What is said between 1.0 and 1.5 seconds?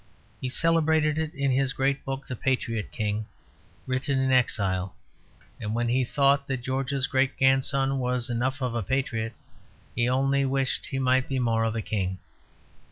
it